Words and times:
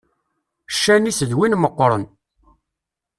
Ccan-is 0.73 1.19
d 1.29 1.31
win 1.37 1.57
meqqren. 1.61 2.03